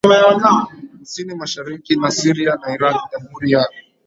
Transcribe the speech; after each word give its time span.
kusini 0.99 1.31
mashariki 1.41 1.91
na 2.01 2.09
Syria 2.19 2.51
na 2.61 2.67
Iraq 2.75 2.97
Jamhuri 3.11 3.47
ya 3.53 3.63